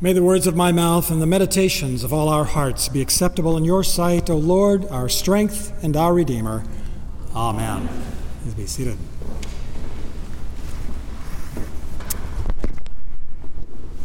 May 0.00 0.12
the 0.12 0.22
words 0.22 0.46
of 0.46 0.54
my 0.54 0.70
mouth 0.70 1.10
and 1.10 1.20
the 1.20 1.26
meditations 1.26 2.04
of 2.04 2.12
all 2.12 2.28
our 2.28 2.44
hearts 2.44 2.88
be 2.88 3.02
acceptable 3.02 3.56
in 3.56 3.64
your 3.64 3.82
sight, 3.82 4.30
O 4.30 4.36
Lord, 4.36 4.86
our 4.90 5.08
strength 5.08 5.76
and 5.82 5.96
our 5.96 6.14
Redeemer. 6.14 6.62
Amen. 7.34 7.88
Please 8.42 8.54
be 8.54 8.66
seated. 8.66 8.96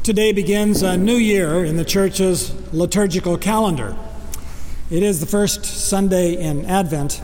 Today 0.02 0.32
begins 0.32 0.82
a 0.82 0.98
new 0.98 1.14
year 1.14 1.64
in 1.64 1.78
the 1.78 1.86
church's 1.86 2.56
liturgical 2.74 3.38
calendar. 3.38 3.96
It 4.90 5.04
is 5.04 5.20
the 5.20 5.28
first 5.28 5.64
Sunday 5.64 6.34
in 6.34 6.66
Advent 6.66 7.22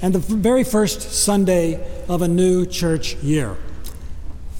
and 0.00 0.14
the 0.14 0.18
very 0.18 0.64
first 0.64 1.02
Sunday 1.02 1.86
of 2.08 2.22
a 2.22 2.28
new 2.28 2.64
church 2.64 3.16
year. 3.16 3.58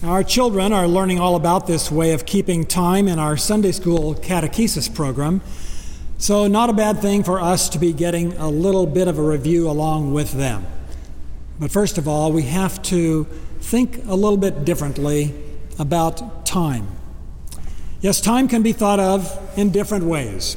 Our 0.05 0.23
children 0.23 0.73
are 0.73 0.87
learning 0.87 1.19
all 1.19 1.35
about 1.35 1.67
this 1.67 1.91
way 1.91 2.13
of 2.13 2.25
keeping 2.25 2.65
time 2.65 3.09
in 3.09 3.19
our 3.19 3.37
Sunday 3.37 3.73
school 3.73 4.15
catechesis 4.15 4.95
program, 4.95 5.41
so 6.19 6.47
not 6.47 6.71
a 6.71 6.73
bad 6.73 7.01
thing 7.01 7.25
for 7.25 7.41
us 7.41 7.69
to 7.71 7.81
be 7.81 7.93
getting 7.93 8.33
a 8.35 8.49
little 8.49 8.87
bit 8.87 9.09
of 9.09 9.19
a 9.19 9.23
review 9.23 9.69
along 9.69 10.15
with 10.15 10.31
them. 10.31 10.65
But 11.59 11.73
first 11.73 11.99
of 11.99 12.07
all, 12.07 12.31
we 12.31 12.45
have 12.45 12.81
to 12.83 13.25
think 13.61 14.05
a 14.07 14.15
little 14.15 14.37
bit 14.37 14.65
differently 14.65 15.35
about 15.81 16.47
time. 16.47 16.87
Yes, 18.01 18.21
time 18.21 18.47
can 18.47 18.63
be 18.63 18.73
thought 18.73 19.01
of 19.01 19.37
in 19.59 19.73
different 19.73 20.05
ways. 20.05 20.57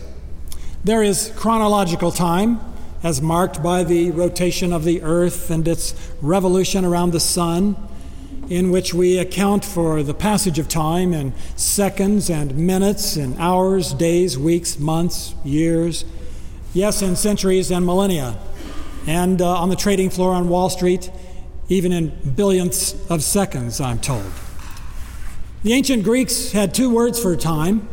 There 0.83 1.01
is 1.01 1.33
chronological 1.35 2.11
time, 2.11 2.59
as 3.01 3.23
marked 3.23 3.63
by 3.63 3.85
the 3.85 4.11
rotation 4.11 4.71
of 4.71 4.83
the 4.83 5.01
earth 5.01 5.49
and 5.49 5.67
its 5.67 5.95
revolution 6.21 6.85
around 6.85 7.09
the 7.09 7.19
sun 7.19 7.75
in 8.51 8.69
which 8.69 8.93
we 8.93 9.17
account 9.17 9.63
for 9.63 10.03
the 10.03 10.13
passage 10.13 10.59
of 10.59 10.67
time 10.67 11.13
in 11.13 11.31
seconds 11.55 12.29
and 12.29 12.53
minutes, 12.57 13.15
and 13.15 13.33
hours, 13.39 13.93
days, 13.93 14.37
weeks, 14.37 14.77
months, 14.77 15.33
years, 15.45 16.03
yes, 16.73 17.01
in 17.01 17.15
centuries 17.15 17.71
and 17.71 17.85
millennia, 17.85 18.37
and 19.07 19.41
uh, 19.41 19.55
on 19.55 19.69
the 19.69 19.75
trading 19.77 20.09
floor 20.09 20.33
on 20.33 20.49
Wall 20.49 20.69
Street, 20.69 21.09
even 21.69 21.93
in 21.93 22.11
billionths 22.11 23.09
of 23.09 23.23
seconds, 23.23 23.79
I'm 23.79 23.99
told. 23.99 24.29
The 25.63 25.71
ancient 25.71 26.03
Greeks 26.03 26.51
had 26.51 26.73
two 26.73 26.93
words 26.93 27.21
for 27.21 27.37
time 27.37 27.87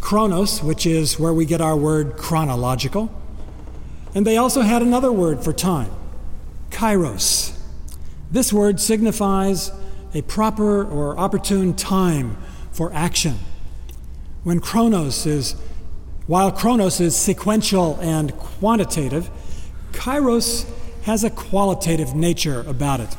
chronos, 0.00 0.60
which 0.60 0.86
is 0.86 1.20
where 1.20 1.32
we 1.32 1.44
get 1.46 1.60
our 1.60 1.76
word 1.76 2.16
chronological, 2.16 3.12
and 4.12 4.26
they 4.26 4.36
also 4.36 4.62
had 4.62 4.82
another 4.82 5.12
word 5.12 5.44
for 5.44 5.52
time 5.52 5.92
kairos. 6.70 7.56
This 8.32 8.52
word 8.52 8.80
signifies 8.80 9.70
a 10.14 10.22
proper 10.22 10.84
or 10.84 11.18
opportune 11.18 11.74
time 11.74 12.36
for 12.72 12.92
action. 12.92 13.38
When 14.44 14.60
chronos 14.60 15.26
is, 15.26 15.56
while 16.26 16.52
chronos 16.52 17.00
is 17.00 17.16
sequential 17.16 17.98
and 18.00 18.36
quantitative, 18.38 19.28
kairos 19.92 20.66
has 21.02 21.24
a 21.24 21.30
qualitative 21.30 22.14
nature 22.14 22.64
about 22.66 23.00
it. 23.00 23.16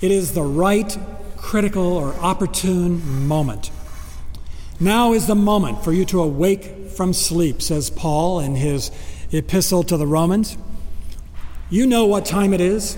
It 0.00 0.10
is 0.10 0.32
the 0.32 0.42
right, 0.42 0.98
critical, 1.36 1.96
or 1.96 2.14
opportune 2.14 3.26
moment. 3.28 3.70
Now 4.80 5.12
is 5.12 5.26
the 5.26 5.34
moment 5.34 5.84
for 5.84 5.92
you 5.92 6.06
to 6.06 6.22
awake 6.22 6.88
from 6.96 7.12
sleep, 7.12 7.60
says 7.60 7.90
Paul 7.90 8.40
in 8.40 8.56
his 8.56 8.90
epistle 9.30 9.82
to 9.84 9.96
the 9.96 10.06
Romans. 10.06 10.56
You 11.68 11.86
know 11.86 12.06
what 12.06 12.24
time 12.24 12.54
it 12.54 12.60
is. 12.60 12.96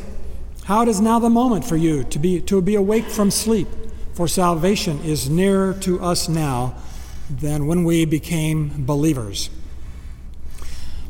How 0.73 0.81
it 0.81 0.89
is 0.89 1.03
now 1.03 1.19
the 1.19 1.28
moment 1.28 1.67
for 1.67 1.77
you 1.77 2.03
to 2.05 2.19
be, 2.19 2.41
to 2.41 2.62
be 2.62 2.77
awake 2.77 3.05
from 3.05 3.31
sleep, 3.31 3.69
for 4.15 4.27
salvation 4.27 5.03
is 5.05 5.29
nearer 5.29 5.75
to 5.81 6.01
us 6.01 6.31
now 6.31 6.77
than 7.29 7.67
when 7.67 7.84
we 7.84 8.06
became 8.06 8.87
believers. 8.87 9.51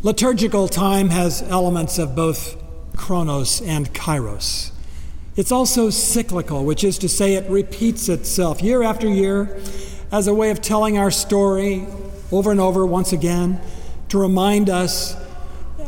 Liturgical 0.03 0.67
time 0.67 1.11
has 1.11 1.43
elements 1.43 1.97
of 2.01 2.17
both 2.17 2.61
chronos 2.97 3.61
and 3.61 3.95
kairos. 3.95 4.73
It's 5.37 5.53
also 5.53 5.91
cyclical, 5.91 6.65
which 6.65 6.83
is 6.83 6.99
to 6.99 7.09
say, 7.09 7.35
it 7.35 7.49
repeats 7.49 8.09
itself 8.09 8.63
year 8.63 8.83
after 8.83 9.09
year 9.09 9.61
as 10.11 10.27
a 10.27 10.35
way 10.35 10.51
of 10.51 10.61
telling 10.61 10.99
our 10.99 11.13
story 11.13 11.87
over 12.33 12.51
and 12.51 12.59
over 12.59 12.85
once 12.85 13.13
again 13.13 13.61
to 14.09 14.19
remind 14.19 14.69
us 14.69 15.15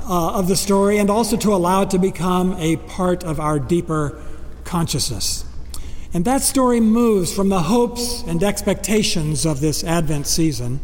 uh, 0.05 0.39
of 0.39 0.49
the 0.49 0.57
story 0.57 0.99
and 0.99 1.11
also 1.11 1.37
to 1.37 1.55
allow 1.55 1.83
it 1.83 1.91
to 1.91 1.99
become 1.99 2.55
a 2.59 2.77
part 2.77 3.25
of 3.25 3.41
our 3.41 3.59
deeper 3.59 4.21
consciousness. 4.65 5.45
And 6.13 6.25
that 6.25 6.43
story 6.43 6.81
moves 6.81 7.35
from 7.35 7.49
the 7.49 7.63
hopes 7.63 8.23
and 8.23 8.43
expectations 8.43 9.45
of 9.45 9.61
this 9.61 9.83
Advent 9.83 10.27
season 10.27 10.81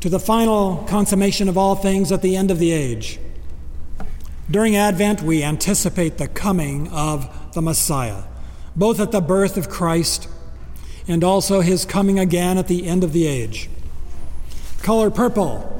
to 0.00 0.08
the 0.08 0.18
final 0.18 0.84
consummation 0.88 1.48
of 1.48 1.58
all 1.58 1.74
things 1.74 2.10
at 2.12 2.22
the 2.22 2.36
end 2.36 2.50
of 2.50 2.58
the 2.58 2.72
age. 2.72 3.18
During 4.50 4.76
Advent, 4.76 5.22
we 5.22 5.42
anticipate 5.42 6.18
the 6.18 6.28
coming 6.28 6.88
of 6.88 7.52
the 7.54 7.62
Messiah, 7.62 8.22
both 8.74 9.00
at 9.00 9.10
the 9.10 9.20
birth 9.20 9.56
of 9.56 9.68
Christ 9.68 10.28
and 11.08 11.22
also 11.22 11.60
his 11.60 11.84
coming 11.84 12.18
again 12.18 12.58
at 12.58 12.68
the 12.68 12.86
end 12.86 13.04
of 13.04 13.12
the 13.12 13.26
age. 13.26 13.68
Color 14.82 15.10
purple 15.10 15.75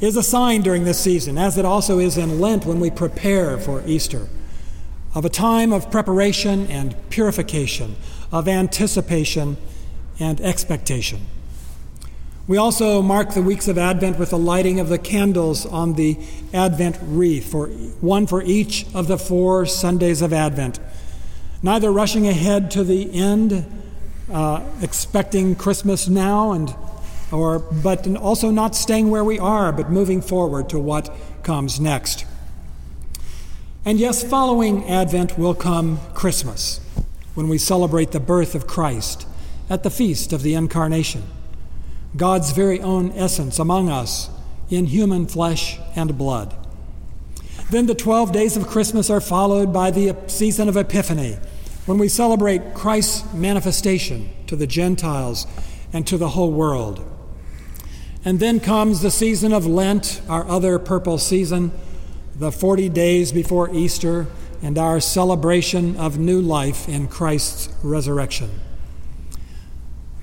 is 0.00 0.16
a 0.16 0.22
sign 0.22 0.62
during 0.62 0.84
this 0.84 1.00
season, 1.00 1.38
as 1.38 1.56
it 1.56 1.64
also 1.64 1.98
is 1.98 2.18
in 2.18 2.40
Lent 2.40 2.66
when 2.66 2.80
we 2.80 2.90
prepare 2.90 3.56
for 3.58 3.82
Easter, 3.86 4.28
of 5.14 5.24
a 5.24 5.30
time 5.30 5.72
of 5.72 5.90
preparation 5.90 6.66
and 6.66 6.94
purification, 7.08 7.96
of 8.30 8.46
anticipation 8.46 9.56
and 10.20 10.40
expectation. 10.40 11.26
We 12.46 12.58
also 12.58 13.02
mark 13.02 13.32
the 13.34 13.42
weeks 13.42 13.66
of 13.66 13.76
Advent 13.76 14.18
with 14.18 14.30
the 14.30 14.38
lighting 14.38 14.78
of 14.78 14.88
the 14.88 14.98
candles 14.98 15.66
on 15.66 15.94
the 15.94 16.16
Advent 16.54 16.98
wreath, 17.02 17.50
for 17.50 17.66
one 17.66 18.26
for 18.26 18.42
each 18.42 18.86
of 18.94 19.08
the 19.08 19.18
four 19.18 19.66
Sundays 19.66 20.22
of 20.22 20.32
Advent. 20.32 20.78
Neither 21.62 21.90
rushing 21.90 22.28
ahead 22.28 22.70
to 22.72 22.84
the 22.84 23.12
end, 23.12 23.64
uh, 24.30 24.62
expecting 24.80 25.56
Christmas 25.56 26.06
now 26.06 26.52
and 26.52 26.72
or, 27.32 27.58
but 27.58 28.06
also 28.16 28.50
not 28.50 28.76
staying 28.76 29.10
where 29.10 29.24
we 29.24 29.38
are, 29.38 29.72
but 29.72 29.90
moving 29.90 30.20
forward 30.20 30.68
to 30.70 30.78
what 30.78 31.14
comes 31.42 31.80
next. 31.80 32.24
And 33.84 33.98
yes, 33.98 34.22
following 34.22 34.84
Advent 34.88 35.38
will 35.38 35.54
come 35.54 36.00
Christmas, 36.14 36.80
when 37.34 37.48
we 37.48 37.58
celebrate 37.58 38.12
the 38.12 38.20
birth 38.20 38.54
of 38.54 38.66
Christ 38.66 39.26
at 39.70 39.82
the 39.82 39.90
feast 39.90 40.32
of 40.32 40.42
the 40.42 40.54
Incarnation, 40.54 41.24
God's 42.16 42.52
very 42.52 42.80
own 42.80 43.12
essence 43.12 43.58
among 43.58 43.88
us 43.88 44.30
in 44.70 44.86
human 44.86 45.26
flesh 45.26 45.78
and 45.94 46.16
blood. 46.16 46.54
Then 47.70 47.86
the 47.86 47.94
12 47.94 48.32
days 48.32 48.56
of 48.56 48.66
Christmas 48.66 49.10
are 49.10 49.20
followed 49.20 49.72
by 49.72 49.90
the 49.90 50.16
season 50.28 50.68
of 50.68 50.76
Epiphany, 50.76 51.38
when 51.84 51.98
we 51.98 52.08
celebrate 52.08 52.74
Christ's 52.74 53.32
manifestation 53.32 54.30
to 54.48 54.56
the 54.56 54.66
Gentiles 54.66 55.46
and 55.92 56.06
to 56.06 56.18
the 56.18 56.30
whole 56.30 56.50
world. 56.50 57.04
And 58.26 58.40
then 58.40 58.58
comes 58.58 59.02
the 59.02 59.10
season 59.12 59.52
of 59.52 59.68
Lent, 59.68 60.20
our 60.28 60.44
other 60.48 60.80
purple 60.80 61.16
season, 61.16 61.70
the 62.34 62.50
40 62.50 62.88
days 62.88 63.30
before 63.30 63.72
Easter, 63.72 64.26
and 64.60 64.76
our 64.76 64.98
celebration 64.98 65.96
of 65.96 66.18
new 66.18 66.40
life 66.40 66.88
in 66.88 67.06
Christ's 67.06 67.72
resurrection. 67.84 68.50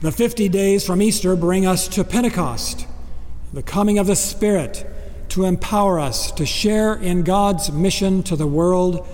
The 0.01 0.11
50 0.11 0.49
days 0.49 0.85
from 0.85 1.01
Easter 1.01 1.37
bring 1.37 1.65
us 1.65 1.87
to 1.87 2.03
Pentecost, 2.03 2.85
the 3.53 3.63
coming 3.63 3.97
of 3.97 4.07
the 4.07 4.17
Spirit 4.17 4.85
to 5.29 5.45
empower 5.45 5.97
us 5.97 6.29
to 6.33 6.45
share 6.45 6.95
in 6.95 7.23
God's 7.23 7.71
mission 7.71 8.21
to 8.23 8.35
the 8.35 8.47
world, 8.47 9.07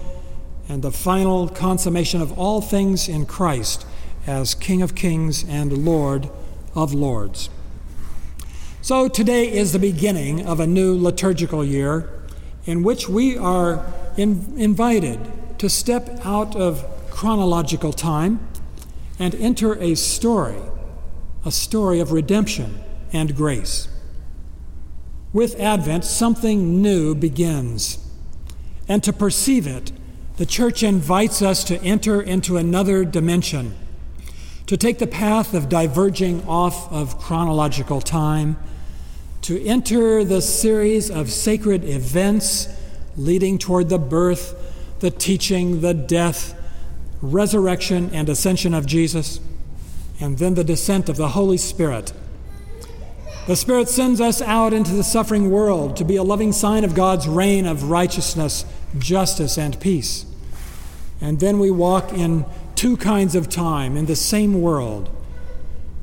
and 0.68 0.82
the 0.82 0.92
final 0.92 1.48
consummation 1.48 2.24
of 2.24 2.40
all 2.40 2.60
things 2.60 3.08
in 3.08 3.28
Christ 3.28 3.86
as 4.26 4.56
King 4.56 4.82
of 4.82 4.96
Kings 4.96 5.44
and 5.48 5.86
Lord 5.86 6.32
of 6.74 6.92
Lords. 6.92 7.52
So 8.90 9.08
today 9.08 9.54
is 9.54 9.72
the 9.72 9.78
beginning 9.78 10.48
of 10.48 10.60
a 10.60 10.66
new 10.66 10.98
liturgical 10.98 11.64
year 11.64 12.10
in 12.66 12.82
which 12.82 13.08
we 13.08 13.38
are 13.38 13.86
in, 14.18 14.52
invited 14.58 15.20
to 15.60 15.70
step 15.70 16.20
out 16.26 16.56
of 16.56 16.84
chronological 17.12 17.94
time 17.94 18.40
and 19.20 19.36
enter 19.36 19.80
a 19.80 19.94
story, 19.94 20.58
a 21.46 21.52
story 21.52 22.00
of 22.00 22.12
redemption 22.12 22.80
and 23.14 23.36
grace. 23.36 23.90
With 25.34 25.60
Advent, 25.60 26.04
something 26.04 26.82
new 26.82 27.14
begins. 27.14 28.00
And 28.88 29.04
to 29.04 29.14
perceive 29.14 29.68
it, 29.68 29.92
the 30.38 30.48
church 30.48 30.82
invites 30.82 31.44
us 31.44 31.64
to 31.66 31.80
enter 31.84 32.20
into 32.20 32.58
another 32.58 33.06
dimension, 33.06 33.76
to 34.66 34.76
take 34.76 34.98
the 34.98 35.06
path 35.06 35.54
of 35.54 35.70
diverging 35.70 36.44
off 36.48 36.92
of 36.92 37.20
chronological 37.20 38.02
time 38.02 38.58
to 39.42 39.64
enter 39.66 40.24
the 40.24 40.42
series 40.42 41.10
of 41.10 41.32
sacred 41.32 41.84
events 41.84 42.68
leading 43.18 43.58
toward 43.58 43.90
the 43.90 43.98
birth, 43.98 44.56
the 45.00 45.12
teaching, 45.12 45.82
the 45.82 45.94
death, 45.94 46.56
resurrection, 47.22 48.10
and 48.14 48.30
ascension 48.30 48.74
of 48.74 48.86
Jesus, 48.86 49.40
and 50.20 50.38
then 50.38 50.56
the 50.56 50.64
descent 50.64 51.10
of 51.10 51.18
the 51.18 51.30
Holy 51.30 51.58
Spirit 51.58 52.14
The 53.48 53.56
Spirit 53.56 53.90
sends 53.90 54.22
us 54.22 54.44
out 54.44 54.74
into 54.74 54.92
the 54.94 55.04
suffering 55.04 55.50
world 55.50 55.98
to 55.98 56.06
be 56.06 56.18
a 56.18 56.24
loving 56.24 56.52
sign 56.52 56.84
of 56.84 56.94
God's 56.94 57.28
reign 57.28 57.66
of 57.66 57.90
righteousness, 57.90 58.64
justice, 59.00 59.58
and 59.58 59.80
peace. 59.80 60.26
And 61.20 61.40
then 61.40 61.58
we 61.58 61.72
walk 61.72 62.14
in 62.14 62.46
two 62.76 62.96
kinds 62.96 63.34
of 63.34 63.50
time 63.50 63.98
in 63.98 64.06
the 64.06 64.16
same 64.16 64.62
world. 64.62 65.10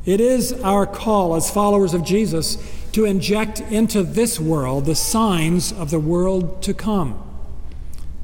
It 0.04 0.20
is 0.20 0.54
our 0.64 0.86
call 0.86 1.36
as 1.36 1.48
followers 1.48 1.94
of 1.94 2.02
Jesus 2.02 2.56
to 2.96 3.04
inject 3.04 3.60
into 3.60 4.02
this 4.02 4.40
world 4.40 4.86
the 4.86 4.94
signs 4.94 5.70
of 5.70 5.90
the 5.90 6.00
world 6.00 6.62
to 6.62 6.72
come. 6.72 7.22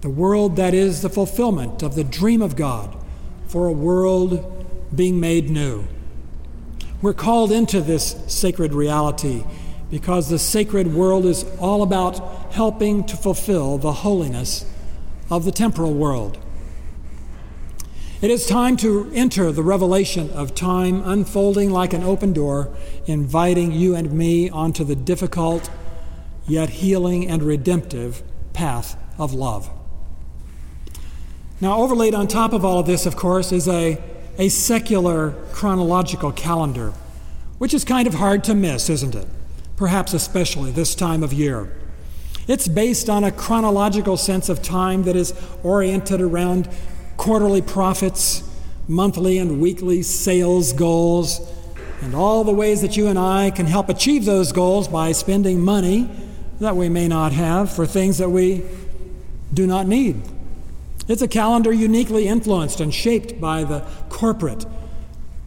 The 0.00 0.08
world 0.08 0.56
that 0.56 0.72
is 0.72 1.02
the 1.02 1.10
fulfillment 1.10 1.82
of 1.82 1.94
the 1.94 2.04
dream 2.04 2.40
of 2.40 2.56
God 2.56 2.96
for 3.48 3.66
a 3.66 3.72
world 3.72 4.66
being 4.96 5.20
made 5.20 5.50
new. 5.50 5.84
We're 7.02 7.12
called 7.12 7.52
into 7.52 7.82
this 7.82 8.16
sacred 8.28 8.72
reality 8.72 9.44
because 9.90 10.30
the 10.30 10.38
sacred 10.38 10.94
world 10.94 11.26
is 11.26 11.44
all 11.58 11.82
about 11.82 12.54
helping 12.54 13.04
to 13.04 13.16
fulfill 13.18 13.76
the 13.76 13.92
holiness 13.92 14.64
of 15.30 15.44
the 15.44 15.52
temporal 15.52 15.92
world. 15.92 16.38
It 18.22 18.30
is 18.30 18.46
time 18.46 18.76
to 18.76 19.10
enter 19.12 19.50
the 19.50 19.64
revelation 19.64 20.30
of 20.30 20.54
time 20.54 21.02
unfolding 21.04 21.72
like 21.72 21.92
an 21.92 22.04
open 22.04 22.32
door, 22.32 22.72
inviting 23.04 23.72
you 23.72 23.96
and 23.96 24.12
me 24.12 24.48
onto 24.48 24.84
the 24.84 24.94
difficult 24.94 25.68
yet 26.46 26.70
healing 26.70 27.28
and 27.28 27.42
redemptive 27.42 28.22
path 28.52 28.96
of 29.18 29.34
love. 29.34 29.68
Now, 31.60 31.78
overlaid 31.78 32.14
on 32.14 32.28
top 32.28 32.52
of 32.52 32.64
all 32.64 32.78
of 32.78 32.86
this, 32.86 33.06
of 33.06 33.16
course, 33.16 33.50
is 33.50 33.66
a 33.66 34.00
a 34.38 34.48
secular 34.48 35.32
chronological 35.52 36.30
calendar, 36.30 36.92
which 37.58 37.74
is 37.74 37.84
kind 37.84 38.06
of 38.06 38.14
hard 38.14 38.44
to 38.44 38.54
miss, 38.54 38.88
isn't 38.88 39.16
it? 39.16 39.26
Perhaps 39.76 40.14
especially 40.14 40.70
this 40.70 40.94
time 40.94 41.24
of 41.24 41.32
year. 41.32 41.76
It's 42.46 42.68
based 42.68 43.10
on 43.10 43.24
a 43.24 43.32
chronological 43.32 44.16
sense 44.16 44.48
of 44.48 44.62
time 44.62 45.02
that 45.02 45.16
is 45.16 45.34
oriented 45.64 46.20
around 46.20 46.68
quarterly 47.22 47.62
profits, 47.62 48.42
monthly 48.88 49.38
and 49.38 49.60
weekly 49.60 50.02
sales 50.02 50.72
goals, 50.72 51.40
and 52.00 52.16
all 52.16 52.42
the 52.42 52.52
ways 52.52 52.82
that 52.82 52.96
you 52.96 53.06
and 53.06 53.16
I 53.16 53.52
can 53.52 53.64
help 53.64 53.88
achieve 53.88 54.24
those 54.24 54.50
goals 54.50 54.88
by 54.88 55.12
spending 55.12 55.60
money 55.60 56.10
that 56.58 56.74
we 56.74 56.88
may 56.88 57.06
not 57.06 57.30
have 57.30 57.70
for 57.70 57.86
things 57.86 58.18
that 58.18 58.28
we 58.28 58.64
do 59.54 59.68
not 59.68 59.86
need. 59.86 60.20
It's 61.06 61.22
a 61.22 61.28
calendar 61.28 61.72
uniquely 61.72 62.26
influenced 62.26 62.80
and 62.80 62.92
shaped 62.92 63.40
by 63.40 63.62
the 63.62 63.86
corporate, 64.08 64.66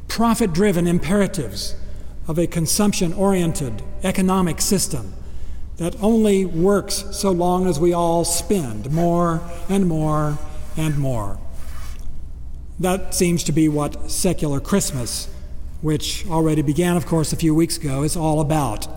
profit 0.08 0.54
driven 0.54 0.88
imperatives 0.88 1.76
of 2.26 2.40
a 2.40 2.48
consumption 2.48 3.12
oriented 3.12 3.84
economic 4.02 4.62
system 4.62 5.14
that 5.76 6.02
only 6.02 6.46
works 6.46 7.04
so 7.12 7.32
long 7.32 7.68
as 7.68 7.82
we 7.82 7.92
all 7.92 8.24
spend 8.24 8.94
more 8.94 9.42
and 9.68 9.90
more 9.90 10.38
and 10.78 10.98
more. 10.98 11.38
That 12.80 13.14
seems 13.14 13.44
to 13.46 13.52
be 13.52 13.70
what 13.70 14.12
secular 14.12 14.60
Christmas, 14.60 15.30
which 15.82 16.28
already 16.28 16.62
began, 16.62 16.98
of 16.98 17.06
course, 17.06 17.32
a 17.32 17.38
few 17.38 17.56
weeks 17.56 17.78
ago, 17.78 18.04
is 18.04 18.18
all 18.18 18.42
about. 18.42 18.88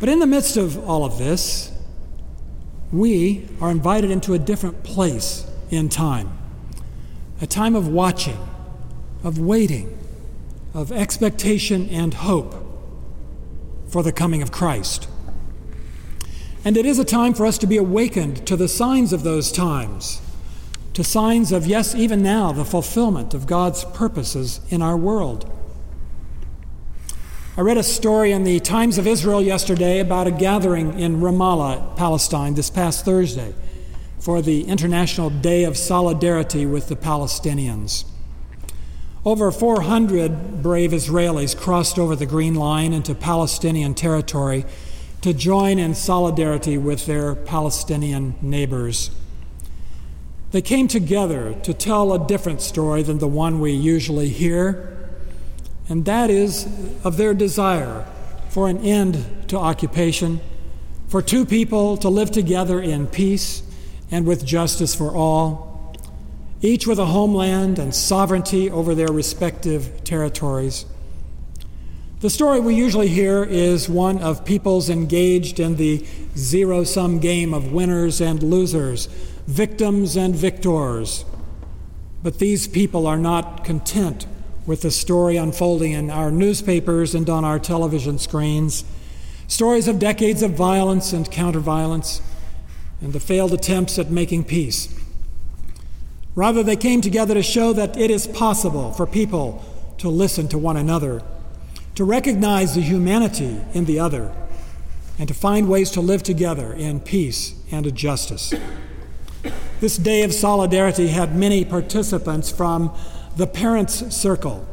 But 0.00 0.08
in 0.08 0.18
the 0.18 0.26
midst 0.26 0.56
of 0.56 0.78
all 0.88 1.04
of 1.04 1.18
this, 1.18 1.72
we 2.92 3.46
are 3.60 3.70
invited 3.70 4.10
into 4.10 4.32
a 4.32 4.38
different 4.38 4.82
place 4.82 5.46
in 5.70 5.88
time 5.88 6.34
a 7.40 7.46
time 7.46 7.76
of 7.76 7.86
watching, 7.86 8.36
of 9.22 9.38
waiting, 9.38 9.96
of 10.74 10.90
expectation 10.90 11.88
and 11.88 12.14
hope 12.14 12.52
for 13.88 14.02
the 14.02 14.10
coming 14.10 14.42
of 14.42 14.50
Christ. 14.50 15.06
And 16.64 16.76
it 16.76 16.84
is 16.84 16.98
a 16.98 17.04
time 17.04 17.34
for 17.34 17.46
us 17.46 17.56
to 17.58 17.66
be 17.68 17.76
awakened 17.76 18.44
to 18.48 18.56
the 18.56 18.66
signs 18.66 19.12
of 19.12 19.22
those 19.22 19.52
times, 19.52 20.20
to 20.98 21.04
signs 21.04 21.52
of, 21.52 21.64
yes, 21.64 21.94
even 21.94 22.24
now, 22.24 22.50
the 22.50 22.64
fulfillment 22.64 23.32
of 23.32 23.46
God's 23.46 23.84
purposes 23.84 24.58
in 24.68 24.82
our 24.82 24.96
world. 24.96 25.48
I 27.56 27.60
read 27.60 27.76
a 27.76 27.84
story 27.84 28.32
in 28.32 28.42
the 28.42 28.58
Times 28.58 28.98
of 28.98 29.06
Israel 29.06 29.40
yesterday 29.40 30.00
about 30.00 30.26
a 30.26 30.32
gathering 30.32 30.98
in 30.98 31.20
Ramallah, 31.20 31.96
Palestine, 31.96 32.54
this 32.54 32.68
past 32.68 33.04
Thursday 33.04 33.54
for 34.18 34.42
the 34.42 34.64
International 34.64 35.30
Day 35.30 35.62
of 35.62 35.76
Solidarity 35.76 36.66
with 36.66 36.88
the 36.88 36.96
Palestinians. 36.96 38.04
Over 39.24 39.52
400 39.52 40.64
brave 40.64 40.90
Israelis 40.90 41.56
crossed 41.56 42.00
over 42.00 42.16
the 42.16 42.26
Green 42.26 42.56
Line 42.56 42.92
into 42.92 43.14
Palestinian 43.14 43.94
territory 43.94 44.64
to 45.20 45.32
join 45.32 45.78
in 45.78 45.94
solidarity 45.94 46.76
with 46.76 47.06
their 47.06 47.36
Palestinian 47.36 48.34
neighbors. 48.42 49.12
They 50.50 50.62
came 50.62 50.88
together 50.88 51.54
to 51.62 51.74
tell 51.74 52.12
a 52.12 52.26
different 52.26 52.62
story 52.62 53.02
than 53.02 53.18
the 53.18 53.28
one 53.28 53.60
we 53.60 53.72
usually 53.72 54.28
hear 54.28 54.98
and 55.88 56.04
that 56.04 56.28
is 56.30 56.66
of 57.02 57.16
their 57.16 57.34
desire 57.34 58.06
for 58.50 58.68
an 58.68 58.78
end 58.78 59.48
to 59.48 59.56
occupation, 59.56 60.40
for 61.08 61.22
two 61.22 61.46
people 61.46 61.96
to 61.98 62.08
live 62.08 62.30
together 62.30 62.80
in 62.80 63.06
peace 63.06 63.62
and 64.10 64.26
with 64.26 64.44
justice 64.44 64.94
for 64.94 65.14
all, 65.16 65.94
each 66.60 66.86
with 66.86 66.98
a 66.98 67.06
homeland 67.06 67.78
and 67.78 67.94
sovereignty 67.94 68.70
over 68.70 68.94
their 68.94 69.08
respective 69.08 70.04
territories. 70.04 70.84
The 72.20 72.30
story 72.30 72.58
we 72.58 72.74
usually 72.74 73.06
hear 73.06 73.44
is 73.44 73.88
one 73.88 74.18
of 74.18 74.44
peoples 74.44 74.90
engaged 74.90 75.60
in 75.60 75.76
the 75.76 76.04
zero 76.36 76.82
sum 76.82 77.20
game 77.20 77.54
of 77.54 77.70
winners 77.70 78.20
and 78.20 78.42
losers, 78.42 79.06
victims 79.46 80.16
and 80.16 80.34
victors. 80.34 81.24
But 82.24 82.40
these 82.40 82.66
people 82.66 83.06
are 83.06 83.18
not 83.18 83.62
content 83.62 84.26
with 84.66 84.82
the 84.82 84.90
story 84.90 85.36
unfolding 85.36 85.92
in 85.92 86.10
our 86.10 86.32
newspapers 86.32 87.14
and 87.14 87.30
on 87.30 87.44
our 87.44 87.60
television 87.60 88.18
screens. 88.18 88.84
Stories 89.46 89.86
of 89.86 90.00
decades 90.00 90.42
of 90.42 90.54
violence 90.54 91.12
and 91.12 91.30
counterviolence 91.30 92.20
and 93.00 93.12
the 93.12 93.20
failed 93.20 93.52
attempts 93.52 93.96
at 93.96 94.10
making 94.10 94.42
peace. 94.42 94.92
Rather, 96.34 96.64
they 96.64 96.74
came 96.74 97.00
together 97.00 97.34
to 97.34 97.44
show 97.44 97.72
that 97.72 97.96
it 97.96 98.10
is 98.10 98.26
possible 98.26 98.90
for 98.90 99.06
people 99.06 99.64
to 99.98 100.08
listen 100.08 100.48
to 100.48 100.58
one 100.58 100.76
another, 100.76 101.22
to 101.98 102.04
recognize 102.04 102.76
the 102.76 102.80
humanity 102.80 103.60
in 103.74 103.84
the 103.86 103.98
other, 103.98 104.32
and 105.18 105.26
to 105.26 105.34
find 105.34 105.68
ways 105.68 105.90
to 105.90 106.00
live 106.00 106.22
together 106.22 106.72
in 106.72 107.00
peace 107.00 107.60
and 107.72 107.92
justice. 107.92 108.54
This 109.80 109.96
day 109.96 110.22
of 110.22 110.32
solidarity 110.32 111.08
had 111.08 111.34
many 111.34 111.64
participants 111.64 112.52
from 112.52 112.96
the 113.36 113.48
Parents 113.48 114.14
Circle, 114.14 114.64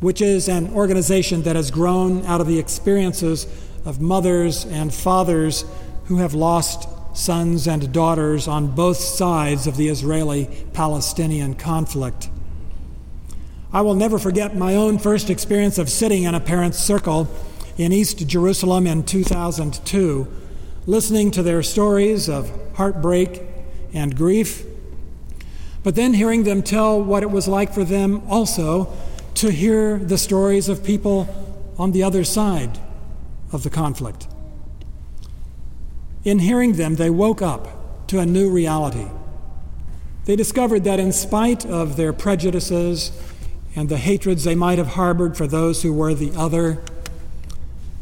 which 0.00 0.20
is 0.20 0.48
an 0.48 0.74
organization 0.74 1.42
that 1.42 1.54
has 1.54 1.70
grown 1.70 2.26
out 2.26 2.40
of 2.40 2.48
the 2.48 2.58
experiences 2.58 3.46
of 3.84 4.00
mothers 4.00 4.64
and 4.64 4.92
fathers 4.92 5.64
who 6.06 6.16
have 6.16 6.34
lost 6.34 6.88
sons 7.16 7.68
and 7.68 7.92
daughters 7.92 8.48
on 8.48 8.74
both 8.74 8.96
sides 8.96 9.68
of 9.68 9.76
the 9.76 9.86
Israeli 9.86 10.48
Palestinian 10.72 11.54
conflict. 11.54 12.30
I 13.72 13.80
will 13.80 13.94
never 13.94 14.18
forget 14.18 14.56
my 14.56 14.74
own 14.74 14.98
first 14.98 15.30
experience 15.30 15.78
of 15.78 15.88
sitting 15.88 16.24
in 16.24 16.34
a 16.34 16.40
parents' 16.40 16.78
circle 16.78 17.28
in 17.78 17.92
East 17.92 18.26
Jerusalem 18.26 18.86
in 18.86 19.02
2002, 19.02 20.28
listening 20.86 21.30
to 21.30 21.42
their 21.42 21.62
stories 21.62 22.28
of 22.28 22.50
heartbreak 22.74 23.42
and 23.94 24.16
grief 24.16 24.64
but 25.82 25.94
then 25.94 26.14
hearing 26.14 26.44
them 26.44 26.62
tell 26.62 27.02
what 27.02 27.22
it 27.22 27.30
was 27.30 27.48
like 27.48 27.72
for 27.72 27.84
them 27.84 28.22
also 28.28 28.92
to 29.34 29.50
hear 29.50 29.98
the 29.98 30.18
stories 30.18 30.68
of 30.68 30.84
people 30.84 31.28
on 31.78 31.92
the 31.92 32.02
other 32.02 32.22
side 32.24 32.78
of 33.50 33.62
the 33.62 33.70
conflict. 33.70 34.28
In 36.24 36.38
hearing 36.38 36.74
them, 36.74 36.96
they 36.96 37.10
woke 37.10 37.42
up 37.42 38.06
to 38.08 38.20
a 38.20 38.26
new 38.26 38.50
reality. 38.50 39.08
They 40.24 40.36
discovered 40.36 40.84
that, 40.84 41.00
in 41.00 41.10
spite 41.12 41.66
of 41.66 41.96
their 41.96 42.12
prejudices 42.12 43.10
and 43.74 43.88
the 43.88 43.96
hatreds 43.96 44.44
they 44.44 44.54
might 44.54 44.78
have 44.78 44.88
harbored 44.88 45.36
for 45.36 45.46
those 45.46 45.82
who 45.82 45.92
were 45.92 46.14
the 46.14 46.32
other, 46.36 46.82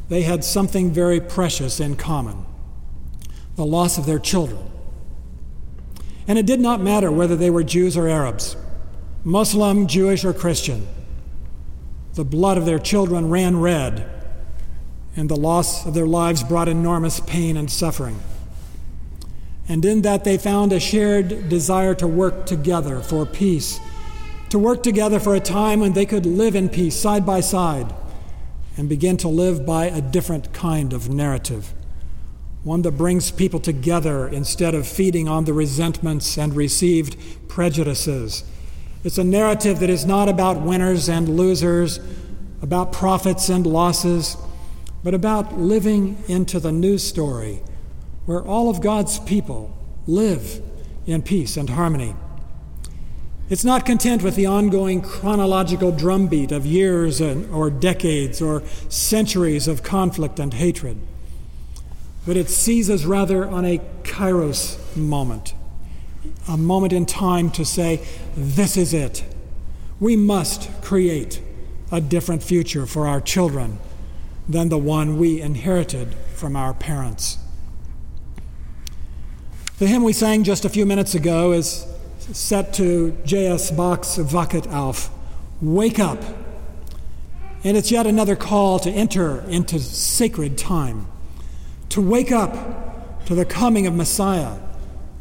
they 0.09 0.23
had 0.23 0.45
something 0.45 0.91
very 0.91 1.21
precious 1.21 1.81
in 1.81 1.97
common 1.97 2.45
the 3.57 3.65
loss 3.67 3.99
of 3.99 4.07
their 4.07 4.19
children 4.19 4.71
and 6.31 6.39
it 6.39 6.47
did 6.47 6.61
not 6.61 6.81
matter 6.81 7.11
whether 7.11 7.35
they 7.35 7.51
were 7.51 7.65
Jews 7.65 7.97
or 7.97 8.07
Arabs, 8.07 8.57
Muslim, 9.25 9.89
Jewish, 9.89 10.25
or 10.25 10.33
Christian. 10.33 10.87
The 12.15 12.25
blood 12.25 12.57
of 12.57 12.67
their 12.67 12.79
children 12.79 13.29
ran 13.31 13.59
red, 13.59 14.09
and 15.17 15.29
the 15.29 15.35
loss 15.35 15.85
of 15.85 15.95
their 15.95 16.07
lives 16.07 16.45
brought 16.45 16.69
enormous 16.69 17.19
pain 17.19 17.57
and 17.57 17.69
suffering. 17.69 18.21
And 19.69 19.85
in 19.85 20.03
that, 20.03 20.23
they 20.23 20.39
found 20.39 20.73
a 20.73 20.79
shared 20.79 21.49
desire 21.49 21.97
to 21.97 22.07
work 22.07 22.47
together 22.47 23.01
for 23.01 23.27
peace, 23.27 23.81
to 24.51 24.59
work 24.59 24.83
together 24.83 25.19
for 25.19 25.35
a 25.35 25.41
time 25.41 25.81
when 25.81 25.93
they 25.93 26.07
could 26.07 26.27
live 26.27 26.55
in 26.55 26.69
peace 26.69 26.97
side 26.97 27.25
by 27.25 27.41
side, 27.41 27.95
and 28.77 28.89
begin 28.89 29.17
to 29.17 29.29
live 29.29 29.65
by 29.67 29.87
a 29.87 30.01
different 30.01 30.53
kind 30.53 30.93
of 30.93 31.09
narrative, 31.09 31.73
one 32.63 32.83
that 32.83 32.93
brings 32.93 33.31
people 33.31 33.61
together 33.61 34.29
instead 34.29 34.75
of 34.75 34.87
feeding 34.87 35.29
on 35.29 35.45
the 35.45 35.53
resentments 35.53 36.37
and 36.37 36.55
received 36.55 37.17
prejudices. 37.49 38.45
It's 39.03 39.19
a 39.19 39.25
narrative 39.25 39.81
that 39.81 39.91
is 39.91 40.05
not 40.05 40.29
about 40.29 40.61
winners 40.61 41.09
and 41.09 41.29
losers, 41.29 42.01
about 42.61 42.93
profits 42.93 43.49
and 43.49 43.67
losses, 43.67 44.37
but 45.03 45.15
about 45.15 45.59
living 45.59 46.23
into 46.29 46.61
the 46.61 46.73
new 46.73 46.99
story 46.99 47.63
where 48.27 48.43
all 48.43 48.69
of 48.69 48.83
God's 48.83 49.19
people 49.21 49.77
live 50.07 50.63
in 51.07 51.23
peace 51.23 51.57
and 51.57 51.71
harmony. 51.71 52.15
It's 53.51 53.65
not 53.65 53.85
content 53.85 54.23
with 54.23 54.37
the 54.37 54.47
ongoing 54.47 55.03
chronological 55.03 55.91
drumbeat 55.91 56.53
of 56.53 56.65
years 56.65 57.21
and, 57.21 57.53
or 57.53 57.69
decades 57.69 58.41
or 58.41 58.63
centuries 58.89 59.67
of 59.67 59.83
conflict 59.83 60.39
and 60.39 60.55
hatred, 60.55 60.97
but 62.25 62.37
it 62.37 62.49
seizes 62.49 63.05
rather 63.05 63.45
on 63.49 63.65
a 63.65 63.81
kairos 64.05 64.79
moment, 64.97 65.55
a 66.47 66.57
moment 66.57 66.93
in 66.93 67.07
time 67.07 67.51
to 67.51 67.65
say, 67.65 68.07
This 68.37 68.77
is 68.77 68.95
it. 68.95 69.25
We 69.99 70.15
must 70.15 70.71
create 70.81 71.43
a 71.91 72.01
different 72.01 72.45
future 72.45 72.87
for 72.87 73.09
our 73.09 73.21
children 73.21 73.81
than 74.49 74.69
the 74.69 74.79
one 74.79 75.19
we 75.19 75.41
inherited 75.41 76.15
from 76.35 76.55
our 76.55 76.73
parents. 76.73 77.37
The 79.81 79.89
hymn 79.89 80.05
we 80.05 80.13
sang 80.13 80.45
just 80.45 80.65
a 80.65 80.69
few 80.69 80.87
minutes 80.87 81.17
ago 81.17 81.51
is 81.51 81.90
set 82.33 82.73
to 82.75 83.17
J.S. 83.25 83.71
Bach's 83.71 84.17
Wachet 84.19 84.67
auf, 84.73 85.11
Wake 85.61 85.99
Up. 85.99 86.23
And 87.63 87.77
it's 87.77 87.91
yet 87.91 88.07
another 88.07 88.37
call 88.37 88.79
to 88.81 88.91
enter 88.91 89.41
into 89.49 89.79
sacred 89.79 90.57
time, 90.57 91.07
to 91.91 92.01
wake 92.01 92.33
up 92.33 93.25
to 93.27 93.35
the 93.35 93.45
coming 93.45 93.87
of 93.87 93.95
Messiah, 93.95 94.57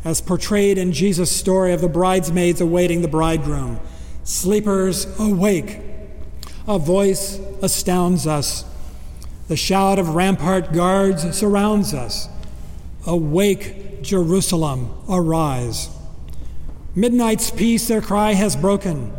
as 0.06 0.22
portrayed 0.22 0.78
in 0.78 0.94
Jesus' 0.94 1.32
story 1.32 1.74
of 1.74 1.82
the 1.82 1.90
bridesmaids 1.90 2.62
awaiting 2.62 3.02
the 3.02 3.08
bridegroom. 3.08 3.80
Sleepers, 4.24 5.06
awake. 5.20 5.82
A 6.68 6.80
voice 6.80 7.40
astounds 7.62 8.26
us. 8.26 8.64
The 9.48 9.58
shout 9.58 10.00
of 10.00 10.16
rampart 10.16 10.72
guards 10.72 11.36
surrounds 11.36 11.94
us. 11.94 12.30
Awake, 13.06 14.04
Jerusalem, 14.04 14.94
arise. 15.10 15.90
Midnight's 16.96 17.52
peace 17.52 17.88
their 17.88 18.02
cry 18.02 18.34
has 18.34 18.56
broken. 18.56 19.14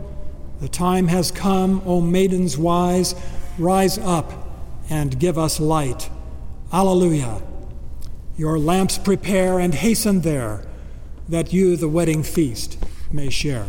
The 0.60 0.68
time 0.68 1.06
has 1.08 1.30
come, 1.30 1.82
O 1.86 2.00
maidens 2.00 2.58
wise, 2.58 3.14
rise 3.58 3.96
up 3.98 4.32
and 4.90 5.18
give 5.18 5.38
us 5.38 5.60
light. 5.60 6.10
Alleluia. 6.72 7.42
Your 8.36 8.58
lamps 8.58 8.98
prepare 8.98 9.58
and 9.60 9.72
hasten 9.72 10.22
there, 10.22 10.66
that 11.28 11.52
you 11.52 11.76
the 11.76 11.88
wedding 11.88 12.22
feast 12.22 12.76
may 13.12 13.30
share. 13.30 13.66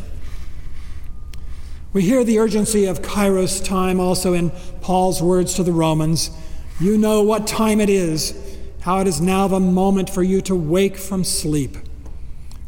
We 1.94 2.02
hear 2.02 2.24
the 2.24 2.40
urgency 2.40 2.86
of 2.86 3.02
Kairos 3.02 3.64
time 3.64 4.00
also 4.00 4.34
in 4.34 4.52
Paul's 4.82 5.22
words 5.22 5.54
to 5.56 5.64
the 5.64 5.74
Romans. 5.74 6.32
You 6.80 6.98
know 6.98 7.22
what 7.22 7.46
time 7.46 7.80
it 7.80 7.90
is, 7.90 8.34
how 8.82 9.00
it 9.00 9.08
is 9.08 9.22
now 9.22 9.48
the 9.48 9.60
moment 9.60 10.10
for 10.10 10.24
you 10.24 10.42
to 10.42 10.56
wake 10.56 10.98
from 10.98 11.24
sleep. 11.24 11.78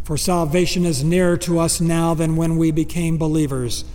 For 0.03 0.17
salvation 0.17 0.85
is 0.85 1.03
nearer 1.03 1.37
to 1.37 1.59
us 1.59 1.79
now 1.79 2.13
than 2.13 2.35
when 2.35 2.57
we 2.57 2.71
became 2.71 3.17
believers. 3.17 3.85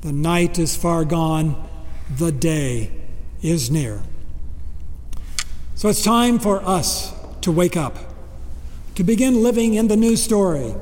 The 0.00 0.12
night 0.12 0.58
is 0.58 0.74
far 0.74 1.04
gone, 1.04 1.68
the 2.16 2.32
day 2.32 2.90
is 3.42 3.70
near. 3.70 4.02
So 5.74 5.88
it's 5.88 6.02
time 6.02 6.38
for 6.38 6.62
us 6.62 7.14
to 7.42 7.52
wake 7.52 7.76
up, 7.76 7.98
to 8.94 9.04
begin 9.04 9.42
living 9.42 9.74
in 9.74 9.88
the 9.88 9.96
new 9.96 10.16
story, 10.16 10.74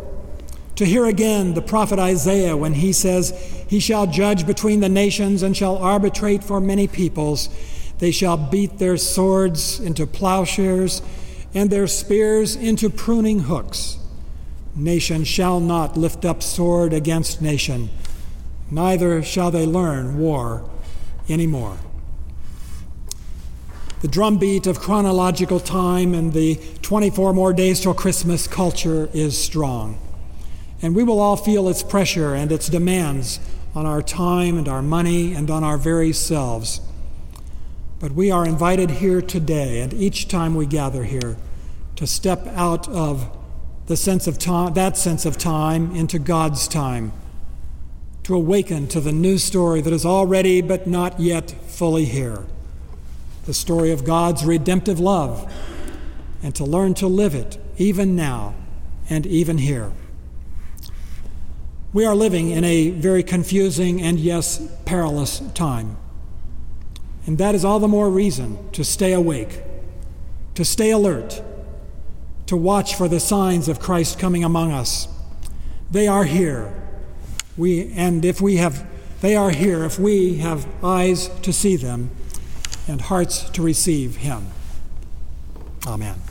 to 0.77 0.85
hear 0.85 1.07
again 1.07 1.55
the 1.55 1.63
prophet 1.63 1.99
Isaiah 1.99 2.57
when 2.57 2.75
he 2.75 2.93
says, 2.93 3.31
He 3.69 3.81
shall 3.81 4.07
judge 4.07 4.47
between 4.47 4.79
the 4.79 4.89
nations 4.89 5.43
and 5.43 5.57
shall 5.57 5.77
arbitrate 5.77 6.45
for 6.45 6.61
many 6.61 6.87
peoples. 6.87 7.49
They 7.99 8.13
shall 8.13 8.37
beat 8.37 8.79
their 8.79 8.97
swords 8.97 9.81
into 9.81 10.07
plowshares 10.07 11.03
and 11.53 11.69
their 11.69 11.89
spears 11.89 12.55
into 12.55 12.91
pruning 12.91 13.41
hooks. 13.41 13.99
Nation 14.79 15.25
shall 15.25 15.59
not 15.59 15.97
lift 15.97 16.25
up 16.25 16.43
sword 16.43 16.93
against 16.93 17.43
nation, 17.43 17.91
neither 18.71 19.23
shall 19.23 19.51
they 19.51 19.67
learn 19.67 20.19
war 20.19 20.71
anymore. 21.29 21.79
The 24.01 24.09
drumbeat 24.09 24.69
of 24.69 24.79
chronological 24.79 25.59
time 25.59 26.15
and 26.15 26.33
the 26.33 26.61
24 26.83 27.35
more 27.35 27.53
days 27.53 27.81
till 27.81 27.95
Christmas 27.95 28.47
culture 28.47 29.11
is 29.13 29.37
strong. 29.37 29.99
And 30.81 30.95
we 30.95 31.03
will 31.03 31.19
all 31.19 31.37
feel 31.37 31.69
its 31.69 31.83
pressure 31.83 32.33
and 32.35 32.53
its 32.53 32.69
demands 32.69 33.41
on 33.75 33.85
our 33.87 34.01
time 34.01 34.57
and 34.57 34.69
our 34.69 34.83
money 34.83 35.35
and 35.35 35.51
on 35.51 35.65
our 35.65 35.77
very 35.77 36.13
selves. 36.13 36.81
But 37.99 38.13
we 38.13 38.31
are 38.31 38.47
invited 38.47 38.91
here 38.91 39.21
today, 39.21 39.81
and 39.81 39.93
each 39.93 40.29
time 40.29 40.55
we 40.55 40.67
gather 40.67 41.03
here, 41.03 41.37
to 41.97 42.07
step 42.07 42.47
out 42.55 42.89
of 42.89 43.29
the 43.89 43.97
sense 43.97 44.27
of 44.27 44.39
time, 44.39 44.73
that 44.75 44.97
sense 44.97 45.27
of 45.27 45.37
time 45.37 45.95
into 45.95 46.19
God's 46.19 46.69
time, 46.69 47.13
to 48.23 48.35
awaken 48.35 48.87
to 48.89 49.01
the 49.01 49.13
new 49.13 49.37
story 49.37 49.81
that 49.81 49.93
is 49.93 50.07
already 50.07 50.63
but 50.63 50.87
not 50.87 51.21
yet 51.21 51.51
fully 51.51 52.05
here 52.07 52.45
the 53.49 53.55
story 53.55 53.91
of 53.93 54.05
God's 54.05 54.45
redemptive 54.45 55.01
love, 55.01 55.51
and 56.43 56.55
to 56.55 56.65
learn 56.65 56.93
to 56.93 57.07
live 57.07 57.35
it 57.35 57.59
even 57.79 58.15
now 58.15 58.55
and 59.09 59.25
even 59.25 59.57
here. 59.57 59.91
We 61.95 62.05
are 62.05 62.15
living 62.15 62.51
in 62.51 62.63
a 62.65 62.91
very 62.91 63.23
confusing 63.23 64.03
and, 64.03 64.21
yes, 64.21 64.61
perilous 64.85 65.39
time. 65.55 65.97
And 67.27 67.39
that 67.39 67.55
is 67.55 67.65
all 67.65 67.79
the 67.81 67.89
more 67.89 68.11
reason 68.11 68.71
to 68.73 68.85
stay 68.85 69.15
awake, 69.15 69.63
to 70.55 70.63
stay 70.63 70.91
alert, 70.91 71.41
to 72.49 72.57
watch 72.57 72.95
for 72.95 73.09
the 73.09 73.21
signs 73.21 73.69
of 73.69 73.79
Christ 73.79 74.19
coming 74.19 74.43
among 74.43 74.73
us. 74.73 75.07
They 75.91 76.09
are 76.09 76.25
here. 76.25 76.75
We, 77.57 77.93
and 77.93 78.25
if 78.25 78.41
we 78.41 78.57
have, 78.57 78.87
they 79.21 79.37
are 79.37 79.51
here 79.51 79.85
if 79.85 79.99
we 79.99 80.39
have 80.39 80.67
eyes 80.83 81.29
to 81.43 81.53
see 81.53 81.77
them 81.77 82.11
and 82.87 83.03
hearts 83.03 83.49
to 83.51 83.63
receive 83.63 84.17
Him. 84.17 84.47
Amen. 85.87 86.28